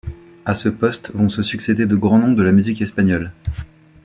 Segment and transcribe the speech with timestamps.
[0.45, 3.31] À ce poste vont se succéder de grands noms de la musique espagnole.